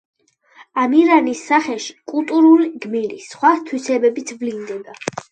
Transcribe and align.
ამირანის 0.83 1.41
სახეში 1.49 1.91
კულტურული 2.11 2.69
გმირის 2.85 3.27
სხვა 3.33 3.51
თვისებებიც 3.67 4.33
ვლინდება. 4.41 4.97